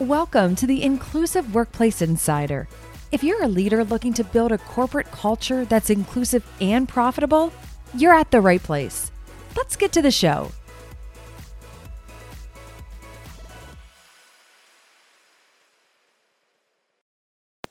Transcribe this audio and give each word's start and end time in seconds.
Welcome 0.00 0.56
to 0.56 0.66
the 0.66 0.82
Inclusive 0.82 1.54
Workplace 1.54 2.00
Insider. 2.00 2.66
If 3.12 3.22
you're 3.22 3.42
a 3.42 3.48
leader 3.48 3.84
looking 3.84 4.14
to 4.14 4.24
build 4.24 4.50
a 4.50 4.56
corporate 4.56 5.10
culture 5.10 5.66
that's 5.66 5.90
inclusive 5.90 6.42
and 6.58 6.88
profitable, 6.88 7.52
you're 7.92 8.14
at 8.14 8.30
the 8.30 8.40
right 8.40 8.62
place. 8.62 9.12
Let's 9.54 9.76
get 9.76 9.92
to 9.92 10.00
the 10.00 10.10
show. 10.10 10.52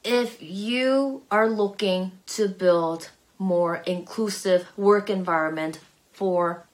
If 0.03 0.39
you 0.39 1.23
are 1.31 1.49
looking 1.49 2.11
to 2.27 2.47
build 2.47 3.09
more 3.39 3.77
inclusive 3.87 4.67
work 4.77 5.09
environment 5.09 5.79
for 6.13 6.67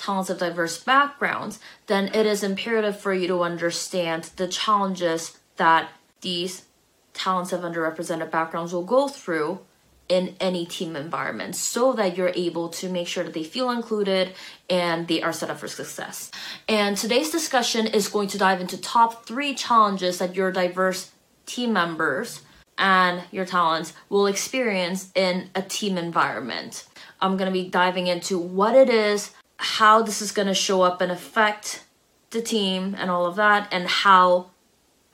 talents 0.00 0.30
of 0.30 0.38
diverse 0.38 0.82
backgrounds, 0.82 1.60
then 1.86 2.08
it 2.14 2.26
is 2.26 2.42
imperative 2.42 2.98
for 2.98 3.12
you 3.12 3.28
to 3.28 3.42
understand 3.42 4.30
the 4.36 4.48
challenges 4.48 5.38
that 5.56 5.90
these 6.22 6.64
talents 7.12 7.52
of 7.52 7.60
underrepresented 7.60 8.30
backgrounds 8.30 8.72
will 8.72 8.84
go 8.84 9.08
through 9.08 9.60
in 10.08 10.34
any 10.40 10.66
team 10.66 10.96
environment 10.96 11.54
so 11.54 11.92
that 11.92 12.16
you're 12.16 12.32
able 12.34 12.68
to 12.68 12.88
make 12.88 13.06
sure 13.06 13.22
that 13.22 13.34
they 13.34 13.44
feel 13.44 13.70
included 13.70 14.32
and 14.68 15.06
they 15.06 15.22
are 15.22 15.32
set 15.32 15.50
up 15.50 15.58
for 15.58 15.68
success. 15.68 16.30
And 16.66 16.96
today's 16.96 17.30
discussion 17.30 17.86
is 17.86 18.08
going 18.08 18.28
to 18.28 18.38
dive 18.38 18.60
into 18.60 18.80
top 18.80 19.26
three 19.26 19.54
challenges 19.54 20.18
that 20.18 20.34
your 20.34 20.50
diverse 20.50 21.12
team 21.46 21.72
members 21.72 22.40
and 22.76 23.22
your 23.30 23.44
talents 23.44 23.92
will 24.08 24.26
experience 24.26 25.10
in 25.14 25.50
a 25.54 25.62
team 25.62 25.96
environment. 25.96 26.86
I'm 27.20 27.36
going 27.36 27.52
to 27.52 27.52
be 27.52 27.68
diving 27.68 28.06
into 28.06 28.38
what 28.38 28.74
it 28.74 28.88
is 28.88 29.30
how 29.60 30.02
this 30.02 30.22
is 30.22 30.32
going 30.32 30.48
to 30.48 30.54
show 30.54 30.82
up 30.82 31.00
and 31.00 31.12
affect 31.12 31.84
the 32.30 32.40
team 32.40 32.96
and 32.98 33.10
all 33.10 33.26
of 33.26 33.36
that, 33.36 33.68
and 33.72 33.86
how 33.86 34.50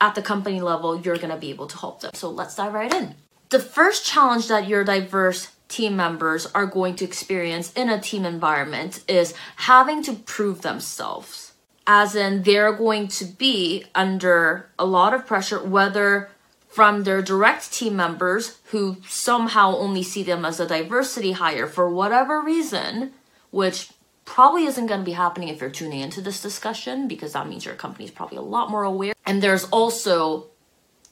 at 0.01 0.15
the 0.15 0.23
company 0.23 0.61
level 0.61 1.01
you're 1.01 1.17
going 1.17 1.31
to 1.31 1.37
be 1.37 1.51
able 1.51 1.67
to 1.67 1.79
help 1.79 2.01
them. 2.01 2.13
So 2.15 2.31
let's 2.31 2.55
dive 2.55 2.75
right 2.75 2.93
in. 2.93 3.15
The 3.49 3.59
first 3.59 4.05
challenge 4.05 4.49
that 4.49 4.69
your 4.69 4.85
diverse 4.85 5.51
team 5.69 5.97
members 5.97 6.47
are 6.47 6.67
going 6.67 6.95
to 6.97 7.05
experience 7.05 7.73
in 7.73 7.89
a 7.89 8.01
team 8.01 8.25
environment 8.25 9.03
is 9.09 9.35
having 9.57 10.03
to 10.05 10.13
prove 10.13 10.63
themselves. 10.63 11.55
As 11.87 12.15
in, 12.15 12.43
they're 12.43 12.73
going 12.73 13.09
to 13.09 13.25
be 13.25 13.85
under 13.95 14.69
a 14.79 14.85
lot 14.85 15.15
of 15.15 15.27
pressure, 15.27 15.63
whether 15.63 16.29
from 16.69 17.05
their 17.05 17.23
direct 17.23 17.73
team 17.73 17.97
members 17.97 18.59
who 18.67 18.99
somehow 19.09 19.77
only 19.77 20.03
see 20.03 20.23
them 20.23 20.45
as 20.45 20.61
a 20.61 20.67
diversity 20.67 21.33
hire 21.33 21.67
for 21.67 21.89
whatever 21.89 22.41
reason, 22.43 23.13
which 23.51 23.91
probably 24.27 24.67
isn't 24.67 24.87
going 24.87 25.01
to 25.01 25.05
be 25.05 25.13
happening 25.13 25.49
if 25.49 25.63
you're 25.63 25.71
tuning 25.71 26.01
into 26.01 26.21
this 26.21 26.43
discussion 26.43 27.09
because 27.09 27.33
that 27.33 27.49
means 27.49 27.65
your 27.65 27.75
company 27.75 28.05
is 28.05 28.11
probably 28.11 28.37
a 28.37 28.43
lot 28.43 28.71
more 28.71 28.85
aware. 28.85 29.15
And 29.25 29.43
there's 29.43 29.65
also 29.65 30.49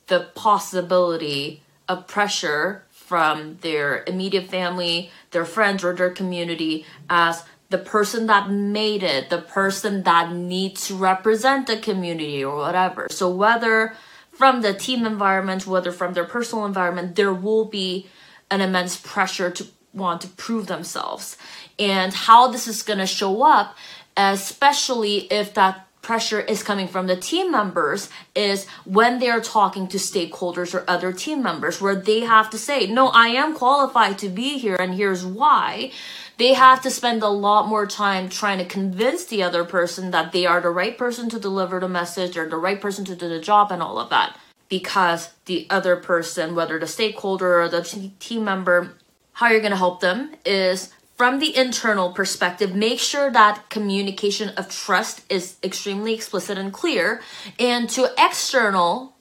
the 0.08 0.28
possibility 0.34 1.62
of 1.88 2.06
pressure 2.06 2.84
from 2.90 3.58
their 3.62 4.04
immediate 4.06 4.48
family, 4.48 5.10
their 5.30 5.44
friends, 5.44 5.84
or 5.84 5.94
their 5.94 6.10
community 6.10 6.84
as 7.08 7.44
the 7.70 7.78
person 7.78 8.26
that 8.26 8.50
made 8.50 9.02
it, 9.02 9.30
the 9.30 9.40
person 9.40 10.02
that 10.02 10.32
needs 10.32 10.88
to 10.88 10.94
represent 10.94 11.66
the 11.66 11.78
community 11.78 12.44
or 12.44 12.56
whatever. 12.56 13.06
So, 13.10 13.30
whether 13.30 13.94
from 14.30 14.62
the 14.62 14.74
team 14.74 15.06
environment, 15.06 15.66
whether 15.66 15.92
from 15.92 16.14
their 16.14 16.24
personal 16.24 16.66
environment, 16.66 17.16
there 17.16 17.32
will 17.32 17.64
be 17.64 18.08
an 18.50 18.60
immense 18.60 18.96
pressure 18.96 19.50
to 19.50 19.66
want 19.94 20.20
to 20.22 20.28
prove 20.28 20.66
themselves 20.66 21.36
and 21.78 22.12
how 22.12 22.48
this 22.48 22.66
is 22.66 22.82
going 22.82 22.98
to 22.98 23.06
show 23.06 23.42
up, 23.42 23.76
especially 24.16 25.32
if 25.32 25.54
that 25.54 25.86
pressure 26.02 26.40
is 26.40 26.62
coming 26.62 26.86
from 26.86 27.06
the 27.06 27.16
team 27.16 27.50
members 27.50 28.10
is 28.34 28.66
when 28.84 29.18
they're 29.18 29.40
talking 29.40 29.88
to 29.88 29.96
stakeholders 29.96 30.74
or 30.74 30.84
other 30.86 31.12
team 31.12 31.42
members 31.42 31.80
where 31.80 31.96
they 31.96 32.20
have 32.20 32.50
to 32.50 32.58
say 32.58 32.86
no 32.86 33.06
i 33.08 33.28
am 33.28 33.54
qualified 33.54 34.18
to 34.18 34.28
be 34.28 34.58
here 34.58 34.77
and 34.78 34.94
here's 34.94 35.24
why. 35.24 35.90
They 36.36 36.54
have 36.54 36.83
to 36.83 36.90
spend 36.90 37.22
a 37.22 37.28
lot 37.28 37.68
more 37.68 37.86
time 37.86 38.28
trying 38.28 38.58
to 38.58 38.64
convince 38.64 39.24
the 39.24 39.42
other 39.42 39.64
person 39.64 40.10
that 40.10 40.33
they 40.33 40.46
are 40.46 40.60
the 40.60 40.70
right 40.70 40.98
person 40.98 41.28
to 41.30 41.38
deliver 41.38 41.78
the 41.78 41.88
message 41.88 42.36
or 42.36 42.48
the 42.48 42.56
right 42.56 42.80
person 42.80 43.04
to 43.04 43.14
do 43.14 43.28
the 43.28 43.40
job 43.40 43.70
and 43.70 43.80
all 43.80 43.98
of 43.98 44.10
that. 44.10 44.36
Because 44.68 45.33
the 45.44 45.66
other 45.70 45.94
person 45.94 46.56
whether 46.56 46.78
the 46.78 46.88
stakeholder 46.88 47.60
or 47.60 47.68
the 47.68 48.10
team 48.18 48.44
member 48.44 48.94
how 49.34 49.48
you're 49.48 49.61
going 49.61 49.70
to 49.72 49.77
help 49.77 50.00
them 50.00 50.33
is 50.45 50.92
from 51.17 51.39
the 51.39 51.56
internal 51.56 52.12
perspective, 52.12 52.74
make 52.74 52.98
sure 52.98 53.30
that 53.30 53.68
communication 53.68 54.48
of 54.50 54.68
trust 54.68 55.22
is 55.30 55.56
extremely 55.62 56.14
explicit 56.14 56.58
and 56.58 56.72
clear. 56.72 57.20
And 57.58 57.89
to 57.90 58.12
external 58.18 59.14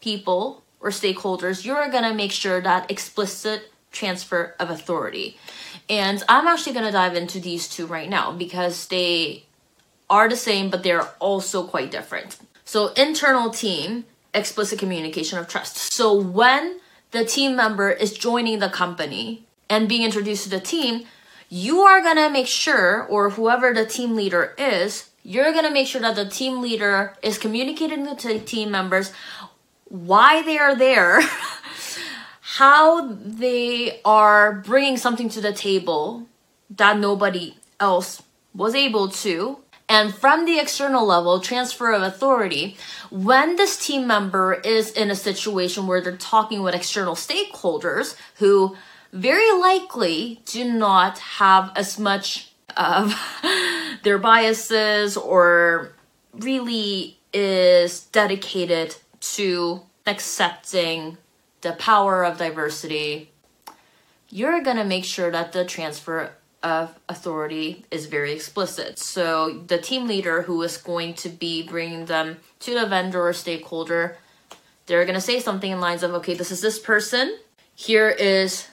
people 0.00 0.62
or 0.80 0.90
stakeholders, 0.90 1.64
you're 1.64 1.88
going 1.88 2.04
to 2.04 2.12
make 2.12 2.32
sure 2.32 2.60
that 2.60 2.90
explicit 2.90 3.72
transfer 3.90 4.54
of 4.58 4.68
authority. 4.70 5.38
And 5.88 6.22
I'm 6.28 6.46
actually 6.46 6.74
going 6.74 6.86
to 6.86 6.92
dive 6.92 7.14
into 7.14 7.40
these 7.40 7.68
two 7.68 7.86
right 7.86 8.08
now 8.08 8.32
because 8.32 8.88
they 8.88 9.44
are 10.10 10.28
the 10.28 10.36
same, 10.36 10.68
but 10.68 10.82
they're 10.82 11.06
also 11.20 11.66
quite 11.66 11.90
different. 11.90 12.36
So, 12.66 12.88
internal 12.94 13.50
team, 13.50 14.04
explicit 14.34 14.78
communication 14.78 15.38
of 15.38 15.48
trust. 15.48 15.76
So, 15.92 16.12
when 16.14 16.80
the 17.14 17.24
team 17.24 17.56
member 17.56 17.90
is 17.90 18.12
joining 18.12 18.58
the 18.58 18.68
company 18.68 19.46
and 19.70 19.88
being 19.88 20.02
introduced 20.02 20.44
to 20.44 20.50
the 20.50 20.60
team, 20.60 21.06
you 21.48 21.80
are 21.80 22.02
gonna 22.02 22.28
make 22.28 22.48
sure, 22.48 23.04
or 23.04 23.30
whoever 23.30 23.72
the 23.72 23.86
team 23.86 24.14
leader 24.16 24.52
is, 24.58 25.10
you're 25.22 25.52
gonna 25.52 25.70
make 25.70 25.86
sure 25.86 26.00
that 26.00 26.16
the 26.16 26.28
team 26.28 26.60
leader 26.60 27.16
is 27.22 27.38
communicating 27.38 28.04
to 28.16 28.28
the 28.28 28.40
team 28.40 28.70
members 28.70 29.12
why 29.84 30.42
they 30.42 30.58
are 30.58 30.74
there, 30.74 31.20
how 32.40 33.06
they 33.12 34.00
are 34.04 34.52
bringing 34.52 34.96
something 34.96 35.28
to 35.28 35.40
the 35.40 35.52
table 35.52 36.26
that 36.68 36.98
nobody 36.98 37.54
else 37.78 38.22
was 38.54 38.74
able 38.74 39.08
to. 39.08 39.58
And 39.88 40.14
from 40.14 40.46
the 40.46 40.58
external 40.58 41.04
level, 41.06 41.40
transfer 41.40 41.92
of 41.92 42.02
authority, 42.02 42.76
when 43.10 43.56
this 43.56 43.84
team 43.84 44.06
member 44.06 44.54
is 44.54 44.90
in 44.92 45.10
a 45.10 45.16
situation 45.16 45.86
where 45.86 46.00
they're 46.00 46.16
talking 46.16 46.62
with 46.62 46.74
external 46.74 47.14
stakeholders 47.14 48.16
who 48.36 48.76
very 49.12 49.52
likely 49.52 50.40
do 50.46 50.64
not 50.72 51.18
have 51.18 51.70
as 51.76 51.98
much 51.98 52.52
of 52.76 53.14
their 54.02 54.18
biases 54.18 55.16
or 55.16 55.92
really 56.32 57.18
is 57.32 58.04
dedicated 58.06 58.96
to 59.20 59.82
accepting 60.06 61.18
the 61.60 61.72
power 61.72 62.24
of 62.24 62.38
diversity, 62.38 63.30
you're 64.28 64.62
going 64.62 64.76
to 64.76 64.84
make 64.84 65.04
sure 65.04 65.30
that 65.30 65.52
the 65.52 65.64
transfer 65.64 66.32
of 66.64 66.98
authority 67.08 67.84
is 67.90 68.06
very 68.06 68.32
explicit. 68.32 68.98
So 68.98 69.62
the 69.66 69.78
team 69.78 70.08
leader 70.08 70.42
who 70.42 70.60
is 70.62 70.78
going 70.78 71.14
to 71.14 71.28
be 71.28 71.62
bringing 71.62 72.06
them 72.06 72.38
to 72.60 72.74
the 72.74 72.86
vendor 72.86 73.28
or 73.28 73.34
stakeholder, 73.34 74.16
they're 74.86 75.04
going 75.04 75.14
to 75.14 75.20
say 75.20 75.38
something 75.40 75.70
in 75.70 75.80
lines 75.80 76.02
of, 76.02 76.12
okay, 76.14 76.34
this 76.34 76.50
is 76.50 76.62
this 76.62 76.78
person. 76.78 77.36
Here 77.74 78.08
is 78.08 78.66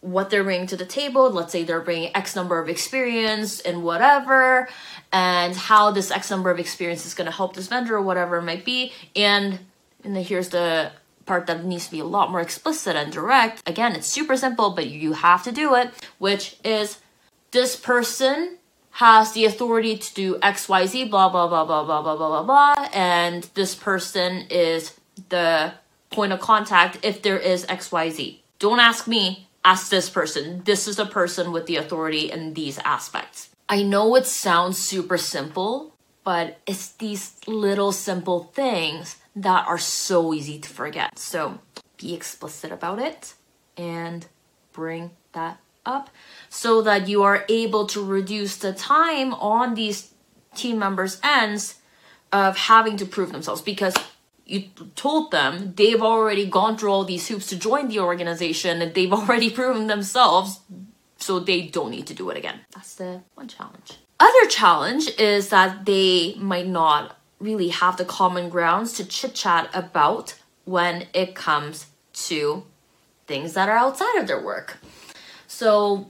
what 0.00 0.28
they're 0.28 0.44
bringing 0.44 0.66
to 0.66 0.76
the 0.76 0.84
table. 0.84 1.30
Let's 1.30 1.52
say 1.52 1.62
they're 1.62 1.80
bringing 1.80 2.14
X 2.14 2.36
number 2.36 2.58
of 2.58 2.68
experience 2.68 3.60
and 3.60 3.84
whatever, 3.84 4.68
and 5.12 5.54
how 5.54 5.92
this 5.92 6.10
X 6.10 6.30
number 6.30 6.50
of 6.50 6.58
experience 6.58 7.06
is 7.06 7.14
going 7.14 7.26
to 7.26 7.36
help 7.36 7.54
this 7.54 7.68
vendor 7.68 7.96
or 7.96 8.02
whatever 8.02 8.38
it 8.38 8.42
might 8.42 8.64
be. 8.64 8.92
And 9.16 9.60
and 10.02 10.14
then 10.14 10.24
here's 10.24 10.50
the 10.50 10.92
part 11.24 11.46
that 11.46 11.64
needs 11.64 11.86
to 11.86 11.90
be 11.90 12.00
a 12.00 12.04
lot 12.04 12.30
more 12.30 12.42
explicit 12.42 12.96
and 12.96 13.10
direct. 13.10 13.66
Again, 13.66 13.94
it's 13.96 14.06
super 14.06 14.36
simple, 14.36 14.70
but 14.70 14.88
you 14.88 15.14
have 15.14 15.42
to 15.44 15.52
do 15.52 15.74
it, 15.74 15.90
which 16.18 16.56
is 16.62 16.98
this 17.54 17.76
person 17.76 18.58
has 18.90 19.32
the 19.32 19.44
authority 19.44 19.96
to 19.96 20.14
do 20.14 20.38
XYZ, 20.40 21.08
blah, 21.08 21.28
blah, 21.28 21.46
blah, 21.46 21.64
blah, 21.64 21.84
blah, 21.84 22.02
blah, 22.02 22.16
blah, 22.16 22.28
blah, 22.28 22.42
blah. 22.42 22.88
And 22.92 23.44
this 23.54 23.76
person 23.76 24.46
is 24.50 24.94
the 25.28 25.72
point 26.10 26.32
of 26.32 26.40
contact 26.40 26.98
if 27.02 27.22
there 27.22 27.38
is 27.38 27.64
XYZ. 27.66 28.38
Don't 28.58 28.80
ask 28.80 29.06
me, 29.06 29.48
ask 29.64 29.88
this 29.88 30.10
person. 30.10 30.62
This 30.64 30.88
is 30.88 30.96
the 30.96 31.06
person 31.06 31.52
with 31.52 31.66
the 31.66 31.76
authority 31.76 32.30
in 32.30 32.54
these 32.54 32.78
aspects. 32.84 33.50
I 33.68 33.82
know 33.82 34.16
it 34.16 34.26
sounds 34.26 34.76
super 34.76 35.16
simple, 35.16 35.94
but 36.24 36.58
it's 36.66 36.88
these 36.92 37.36
little 37.46 37.92
simple 37.92 38.50
things 38.52 39.16
that 39.36 39.66
are 39.66 39.78
so 39.78 40.34
easy 40.34 40.58
to 40.58 40.68
forget. 40.68 41.18
So 41.18 41.60
be 41.98 42.14
explicit 42.14 42.72
about 42.72 42.98
it 42.98 43.34
and 43.76 44.26
bring 44.72 45.12
that 45.32 45.58
up 45.86 46.10
so 46.48 46.82
that 46.82 47.08
you 47.08 47.22
are 47.22 47.44
able 47.48 47.86
to 47.86 48.04
reduce 48.04 48.56
the 48.56 48.72
time 48.72 49.34
on 49.34 49.74
these 49.74 50.12
team 50.54 50.78
members' 50.78 51.20
ends 51.22 51.76
of 52.32 52.56
having 52.56 52.96
to 52.96 53.06
prove 53.06 53.32
themselves 53.32 53.62
because 53.62 53.94
you 54.46 54.64
told 54.94 55.30
them 55.30 55.72
they've 55.76 56.02
already 56.02 56.46
gone 56.46 56.76
through 56.76 56.90
all 56.90 57.04
these 57.04 57.28
hoops 57.28 57.46
to 57.46 57.56
join 57.56 57.88
the 57.88 58.00
organization 58.00 58.82
and 58.82 58.94
they've 58.94 59.12
already 59.20 59.50
proven 59.50 59.86
themselves 59.86 60.60
so 61.18 61.40
they 61.40 61.62
don't 61.62 61.90
need 61.90 62.06
to 62.06 62.14
do 62.14 62.28
it 62.30 62.36
again 62.36 62.60
that's 62.72 62.96
the 62.96 63.22
one 63.34 63.48
challenge 63.48 63.98
other 64.20 64.46
challenge 64.48 65.08
is 65.18 65.48
that 65.48 65.84
they 65.86 66.34
might 66.38 66.66
not 66.66 67.16
really 67.40 67.68
have 67.68 67.96
the 67.96 68.04
common 68.04 68.48
grounds 68.48 68.92
to 68.94 69.04
chit 69.04 69.34
chat 69.34 69.68
about 69.74 70.34
when 70.64 71.06
it 71.12 71.34
comes 71.34 71.86
to 72.12 72.64
things 73.26 73.54
that 73.54 73.68
are 73.68 73.76
outside 73.76 74.16
of 74.16 74.26
their 74.26 74.40
work. 74.40 74.78
So 75.54 76.08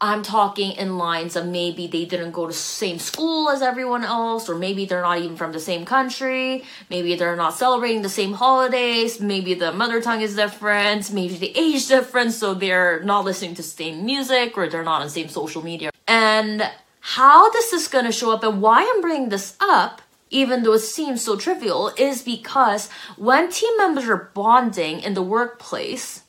I'm 0.00 0.22
talking 0.22 0.70
in 0.72 0.98
lines 0.98 1.34
of 1.34 1.48
maybe 1.48 1.88
they 1.88 2.04
didn't 2.04 2.30
go 2.30 2.46
to 2.46 2.52
the 2.52 2.58
same 2.58 3.00
school 3.00 3.50
as 3.50 3.60
everyone 3.60 4.04
else, 4.04 4.48
or 4.48 4.54
maybe 4.54 4.84
they're 4.84 5.02
not 5.02 5.18
even 5.18 5.36
from 5.36 5.50
the 5.50 5.58
same 5.58 5.84
country, 5.84 6.62
maybe 6.90 7.16
they're 7.16 7.34
not 7.34 7.54
celebrating 7.54 8.02
the 8.02 8.08
same 8.08 8.34
holidays, 8.34 9.20
maybe 9.20 9.54
the 9.54 9.72
mother 9.72 10.00
tongue 10.00 10.20
is 10.20 10.36
different, 10.36 11.12
maybe 11.12 11.34
the 11.34 11.50
age 11.58 11.74
is 11.74 11.88
different, 11.88 12.30
so 12.32 12.54
they're 12.54 13.02
not 13.02 13.24
listening 13.24 13.56
to 13.56 13.62
the 13.62 13.68
same 13.68 14.04
music 14.04 14.56
or 14.56 14.68
they're 14.68 14.84
not 14.84 15.00
on 15.00 15.08
the 15.08 15.10
same 15.18 15.28
social 15.28 15.64
media. 15.64 15.90
And 16.06 16.70
how 17.00 17.50
this 17.50 17.72
is 17.72 17.88
gonna 17.88 18.12
show 18.12 18.30
up 18.30 18.44
and 18.44 18.62
why 18.62 18.88
I'm 18.88 19.00
bringing 19.00 19.30
this 19.30 19.56
up 19.58 20.02
even 20.30 20.62
though 20.62 20.74
it 20.74 20.80
seems 20.80 21.22
so 21.22 21.36
trivial, 21.36 21.92
is 21.96 22.22
because 22.22 22.88
when 23.16 23.50
team 23.50 23.76
members 23.76 24.08
are 24.08 24.30
bonding 24.34 25.00
in 25.00 25.14
the 25.14 25.22
workplace, 25.22 26.22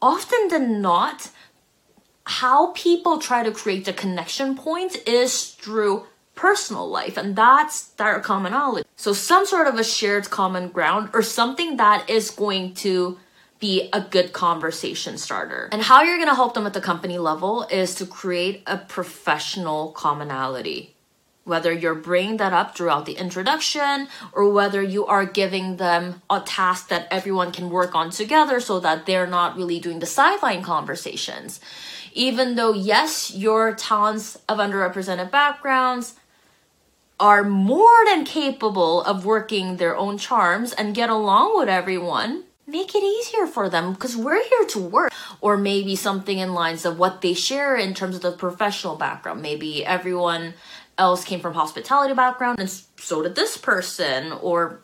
often 0.00 0.48
than 0.48 0.80
not, 0.80 1.30
how 2.30 2.70
people 2.74 3.18
try 3.18 3.42
to 3.42 3.50
create 3.50 3.84
the 3.84 3.92
connection 3.92 4.54
point 4.54 4.96
is 5.08 5.50
through 5.50 6.06
personal 6.36 6.88
life 6.88 7.16
and 7.16 7.34
that's 7.34 7.88
their 7.98 8.20
commonality. 8.20 8.88
So 8.94 9.12
some 9.12 9.44
sort 9.44 9.66
of 9.66 9.74
a 9.74 9.82
shared 9.82 10.30
common 10.30 10.68
ground 10.68 11.10
or 11.12 11.22
something 11.22 11.76
that 11.78 12.08
is 12.08 12.30
going 12.30 12.74
to 12.86 13.18
be 13.58 13.90
a 13.92 14.00
good 14.00 14.32
conversation 14.32 15.18
starter. 15.18 15.68
And 15.72 15.82
how 15.82 16.02
you're 16.02 16.18
going 16.18 16.28
to 16.28 16.36
help 16.36 16.54
them 16.54 16.66
at 16.66 16.72
the 16.72 16.80
company 16.80 17.18
level 17.18 17.66
is 17.68 17.96
to 17.96 18.06
create 18.06 18.62
a 18.64 18.78
professional 18.78 19.90
commonality. 19.90 20.94
Whether 21.42 21.72
you're 21.72 21.96
bringing 21.96 22.36
that 22.36 22.52
up 22.52 22.76
throughout 22.76 23.06
the 23.06 23.14
introduction 23.14 24.06
or 24.32 24.52
whether 24.52 24.80
you 24.80 25.04
are 25.06 25.26
giving 25.26 25.78
them 25.78 26.22
a 26.30 26.40
task 26.40 26.90
that 26.90 27.08
everyone 27.10 27.50
can 27.50 27.70
work 27.70 27.96
on 27.96 28.10
together 28.10 28.60
so 28.60 28.78
that 28.78 29.04
they're 29.04 29.26
not 29.26 29.56
really 29.56 29.80
doing 29.80 29.98
the 29.98 30.06
sideline 30.06 30.62
conversations 30.62 31.58
even 32.12 32.56
though, 32.56 32.72
yes, 32.72 33.34
your 33.34 33.74
talents 33.74 34.36
of 34.48 34.58
underrepresented 34.58 35.30
backgrounds 35.30 36.14
are 37.18 37.44
more 37.44 38.04
than 38.06 38.24
capable 38.24 39.02
of 39.02 39.24
working 39.24 39.76
their 39.76 39.96
own 39.96 40.16
charms 40.16 40.72
and 40.72 40.94
get 40.94 41.10
along 41.10 41.58
with 41.58 41.68
everyone, 41.68 42.44
make 42.66 42.94
it 42.94 43.02
easier 43.02 43.46
for 43.46 43.68
them 43.68 43.92
because 43.92 44.16
we're 44.16 44.42
here 44.42 44.64
to 44.68 44.78
work. 44.78 45.12
Or 45.42 45.56
maybe 45.56 45.96
something 45.96 46.38
in 46.38 46.52
lines 46.54 46.84
of 46.84 46.98
what 46.98 47.20
they 47.20 47.34
share 47.34 47.76
in 47.76 47.94
terms 47.94 48.16
of 48.16 48.22
the 48.22 48.32
professional 48.32 48.96
background. 48.96 49.40
Maybe 49.42 49.84
everyone 49.84 50.54
else 51.00 51.24
came 51.24 51.40
from 51.40 51.54
hospitality 51.54 52.14
background 52.14 52.60
and 52.60 52.68
so 52.68 53.22
did 53.22 53.34
this 53.34 53.56
person 53.56 54.32
or 54.32 54.82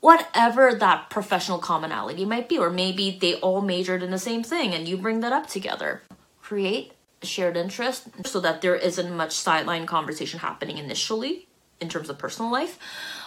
whatever 0.00 0.74
that 0.74 1.08
professional 1.08 1.58
commonality 1.58 2.26
might 2.26 2.46
be 2.46 2.58
or 2.58 2.68
maybe 2.68 3.16
they 3.18 3.34
all 3.36 3.62
majored 3.62 4.02
in 4.02 4.10
the 4.10 4.18
same 4.18 4.42
thing 4.42 4.74
and 4.74 4.86
you 4.86 4.98
bring 4.98 5.20
that 5.20 5.32
up 5.32 5.46
together 5.46 6.02
create 6.44 6.92
shared 7.22 7.56
interest 7.56 8.06
so 8.26 8.38
that 8.38 8.60
there 8.60 8.76
isn't 8.76 9.16
much 9.16 9.32
sideline 9.32 9.86
conversation 9.86 10.40
happening 10.40 10.76
initially 10.76 11.48
in 11.80 11.88
terms 11.88 12.10
of 12.10 12.18
personal 12.18 12.52
life 12.52 12.78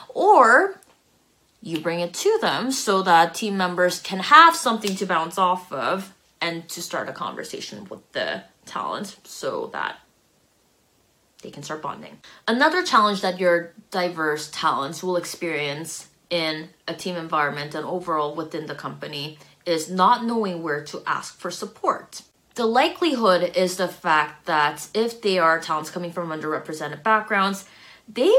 or 0.09 0.79
you 1.63 1.79
bring 1.79 1.99
it 1.99 2.13
to 2.13 2.37
them 2.41 2.71
so 2.71 3.01
that 3.01 3.33
team 3.33 3.57
members 3.57 3.99
can 3.99 4.19
have 4.19 4.55
something 4.55 4.95
to 4.95 5.05
bounce 5.07 5.39
off 5.39 5.71
of 5.73 6.13
and 6.39 6.69
to 6.69 6.79
start 6.79 7.09
a 7.09 7.11
conversation 7.11 7.85
with 7.85 8.11
the 8.11 8.43
talent 8.67 9.17
so 9.23 9.65
that 9.73 9.97
they 11.41 11.49
can 11.49 11.63
start 11.63 11.81
bonding. 11.81 12.19
Another 12.47 12.83
challenge 12.83 13.21
that 13.21 13.39
your 13.39 13.73
diverse 13.89 14.51
talents 14.53 15.01
will 15.01 15.17
experience 15.17 16.09
in 16.29 16.69
a 16.87 16.93
team 16.93 17.15
environment 17.15 17.73
and 17.73 17.83
overall 17.83 18.35
within 18.35 18.67
the 18.67 18.75
company 18.75 19.39
is 19.65 19.89
not 19.89 20.23
knowing 20.23 20.61
where 20.61 20.83
to 20.83 21.01
ask 21.07 21.39
for 21.39 21.49
support 21.49 22.21
the 22.57 22.65
likelihood 22.65 23.55
is 23.55 23.77
the 23.77 23.87
fact 23.87 24.47
that 24.47 24.87
if 24.95 25.21
they 25.21 25.37
are 25.37 25.59
talents 25.59 25.91
coming 25.91 26.11
from 26.11 26.29
underrepresented 26.29 27.03
backgrounds, 27.03 27.65
they 28.11 28.35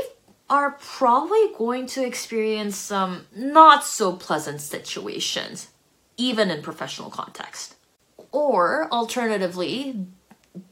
are 0.51 0.73
probably 0.73 1.53
going 1.57 1.87
to 1.87 2.05
experience 2.05 2.77
some 2.77 3.27
not 3.35 3.85
so 3.85 4.13
pleasant 4.13 4.61
situations, 4.61 5.69
even 6.17 6.51
in 6.51 6.63
professional 6.63 7.11
context. 7.11 7.77
Or 8.33 8.89
alternatively, 8.91 10.07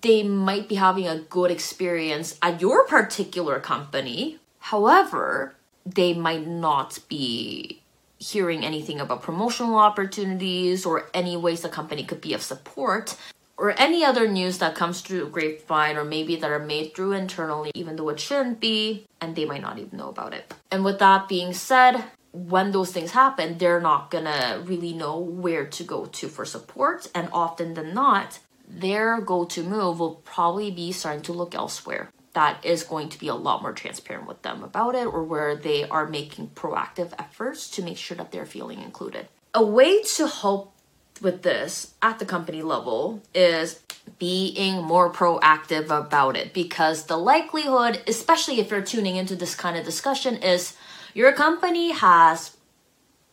they 0.01 0.25
might 0.25 0.69
be 0.69 0.75
having 0.75 1.07
a 1.07 1.21
good 1.21 1.53
experience 1.53 2.37
at 2.43 2.61
your 2.61 2.85
particular 2.87 3.61
company. 3.61 4.39
However, 4.59 5.55
they 5.85 6.15
might 6.15 6.49
not 6.49 6.99
be 7.09 7.83
hearing 8.19 8.65
anything 8.65 8.99
about 8.99 9.23
promotional 9.23 9.77
opportunities 9.77 10.85
or 10.85 11.09
any 11.15 11.37
ways 11.37 11.61
the 11.61 11.69
company 11.69 12.03
could 12.03 12.21
be 12.21 12.33
of 12.33 12.43
support 12.43 13.15
or 13.59 13.75
any 13.79 14.05
other 14.05 14.29
news 14.29 14.59
that 14.59 14.75
comes 14.75 15.01
through 15.01 15.31
grapevine 15.31 15.97
or 15.97 16.05
maybe 16.05 16.37
that 16.37 16.51
are 16.51 16.59
made 16.59 16.95
through 16.95 17.13
internally 17.13 17.71
even 17.75 17.97
though 17.97 18.09
it 18.09 18.21
shouldn't 18.21 18.61
be 18.61 19.07
and 19.21 19.35
they 19.35 19.45
might 19.45 19.63
not 19.63 19.79
even 19.79 19.99
know 19.99 20.09
about 20.09 20.35
it. 20.35 20.53
And 20.71 20.85
with 20.85 20.99
that 20.99 21.29
being 21.29 21.53
said 21.53 22.05
when 22.33 22.73
those 22.73 22.93
things 22.93 23.13
happen 23.13 23.59
they're 23.59 23.81
not 23.81 24.11
gonna 24.11 24.63
really 24.65 24.93
know 24.93 25.19
where 25.19 25.67
to 25.67 25.83
go 25.83 26.07
to 26.07 26.29
for 26.29 26.45
support 26.45 27.11
and 27.15 27.29
often 27.33 27.75
than 27.75 27.95
not 27.95 28.41
their 28.69 29.21
go-to 29.21 29.63
move 29.63 30.01
will 30.01 30.17
probably 30.17 30.71
be 30.71 30.93
starting 30.93 31.23
to 31.23 31.33
look 31.33 31.55
elsewhere. 31.55 32.11
That 32.33 32.65
is 32.65 32.83
going 32.83 33.09
to 33.11 33.19
be 33.19 33.29
a 33.29 33.35
lot 33.35 33.63
more 33.63 33.73
transparent 33.73 34.27
with 34.27 34.43
them 34.43 34.63
about 34.63 34.95
it 34.95 35.07
or 35.07 35.23
where 35.23 35.57
they 35.57 35.89
are 35.89 36.07
making 36.07 36.49
proactive 36.49 37.13
efforts 37.19 37.71
to 37.71 37.83
make 37.83 37.97
sure 37.97 38.17
that 38.17 38.33
they're 38.33 38.47
feeling 38.47 38.83
included. 38.83 39.29
A 39.55 39.65
way 39.65 40.03
to 40.03 40.27
help 40.27 40.76
with 41.21 41.43
this 41.43 41.95
at 42.03 42.19
the 42.19 42.27
company 42.27 42.63
level 42.63 43.23
is 43.35 43.81
being 44.19 44.83
more 44.83 45.13
proactive 45.13 45.91
about 45.91 46.37
it 46.37 46.53
because 46.53 47.05
the 47.05 47.17
likelihood, 47.17 48.01
especially 48.07 48.61
if 48.61 48.71
you're 48.71 48.83
tuning 48.83 49.17
into 49.17 49.37
this 49.37 49.55
kind 49.55 49.77
of 49.77 49.85
discussion, 49.85 50.37
is 50.37 50.77
your 51.15 51.33
company 51.33 51.93
has 51.93 52.57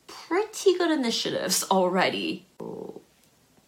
pretty 0.07 0.77
good 0.77 0.91
initiatives 0.91 1.63
already. 1.71 2.45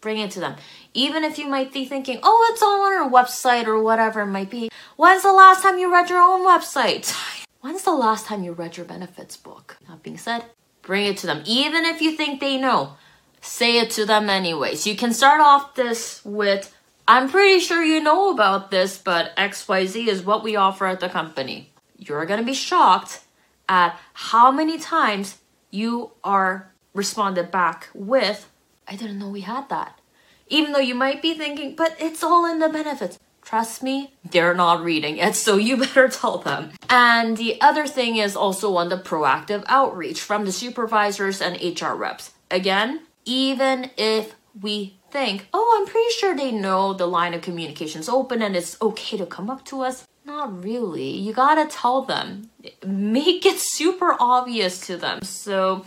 Bring 0.02 0.20
it 0.20 0.32
to 0.32 0.40
them. 0.40 0.56
Even 0.94 1.24
if 1.24 1.38
you 1.38 1.48
might 1.48 1.74
be 1.74 1.86
thinking, 1.86 2.20
oh, 2.22 2.50
it's 2.52 2.62
all 2.62 2.86
on 2.86 2.94
our 2.94 3.10
website 3.10 3.66
or 3.66 3.82
whatever 3.82 4.22
it 4.22 4.28
might 4.28 4.50
be. 4.50 4.70
When's 4.98 5.24
the 5.24 5.34
last 5.34 5.64
time 5.64 5.80
you 5.80 5.92
read 5.92 6.10
your 6.10 6.22
own 6.22 6.46
website? 6.46 7.14
When's 7.62 7.84
the 7.84 7.94
last 7.94 8.28
time 8.28 8.44
you 8.44 8.52
read 8.52 8.78
your 8.78 8.86
benefits 8.86 9.36
book? 9.36 9.78
That 9.88 10.04
being 10.04 10.20
said, 10.20 10.46
bring 10.84 11.08
it 11.08 11.18
to 11.18 11.28
them. 11.28 11.42
Even 11.46 11.84
if 11.84 12.02
you 12.02 12.12
think 12.12 12.40
they 12.40 12.58
know 12.58 12.98
say 13.46 13.78
it 13.78 13.92
to 13.92 14.06
them 14.06 14.30
anyways. 14.30 14.88
You 14.88 14.96
can 14.96 15.14
start 15.14 15.40
off 15.40 15.76
this 15.76 16.24
with, 16.26 16.76
I'm 17.08 17.30
pretty 17.30 17.60
sure 17.60 17.84
you 17.84 18.02
know 18.02 18.32
about 18.32 18.72
this, 18.72 18.98
but 18.98 19.36
XYZ 19.38 20.08
is 20.08 20.24
what 20.24 20.44
we 20.44 20.56
offer 20.56 20.88
at 20.88 21.00
the 21.00 21.10
company. 21.10 21.72
You're 21.98 22.26
gonna 22.26 22.44
be 22.44 22.54
shocked 22.54 23.22
at 23.70 23.98
how 24.14 24.52
many 24.52 24.78
times 24.78 25.38
you 25.72 26.12
are 26.24 26.72
responded 26.94 27.52
back 27.52 27.90
with, 27.94 28.50
I 28.88 28.96
didn't 28.96 29.20
know 29.20 29.30
we 29.30 29.42
had 29.42 29.70
that. 29.70 30.00
Even 30.48 30.74
though 30.74 30.80
you 30.80 30.96
might 30.96 31.22
be 31.22 31.34
thinking, 31.34 31.76
but 31.76 31.96
it's 32.00 32.24
all 32.24 32.46
in 32.46 32.60
the 32.60 32.70
benefits. 32.70 33.20
Trust 33.42 33.84
me, 33.84 34.14
they're 34.32 34.56
not 34.56 34.84
reading 34.84 35.18
it, 35.18 35.36
so 35.36 35.58
you 35.58 35.78
better 35.86 36.08
tell 36.08 36.40
them. 36.40 36.72
And 36.90 37.38
the 37.38 37.62
other 37.62 37.86
thing 37.86 38.18
is 38.18 38.36
also 38.36 38.76
on 38.76 38.90
the 38.90 38.98
proactive 38.98 39.64
outreach 39.68 40.20
from 40.20 40.46
the 40.46 40.52
supervisors 40.52 41.42
and 41.42 41.62
HR 41.62 41.94
reps. 41.94 42.32
Again, 42.50 43.02
even 43.26 43.92
if 43.98 44.36
we 44.62 44.98
think, 45.12 45.48
oh, 45.54 45.78
I'm 45.80 45.88
pretty 45.88 46.12
sure 46.12 46.36
they 46.36 46.52
know 46.52 46.94
the 46.94 47.08
line 47.08 47.34
of 47.34 47.42
communication 47.42 48.02
is 48.02 48.10
open 48.10 48.42
and 48.42 48.56
it's 48.56 48.80
okay 48.82 49.18
to 49.18 49.26
come 49.26 49.50
up 49.50 49.66
to 49.66 49.82
us. 49.82 50.06
Not 50.26 50.64
really. 50.64 51.10
You 51.10 51.34
gotta 51.34 51.66
tell 51.66 52.02
them. 52.02 52.50
Make 52.86 53.46
it 53.46 53.60
super 53.60 54.16
obvious 54.20 54.86
to 54.88 54.98
them. 54.98 55.22
So 55.22 55.86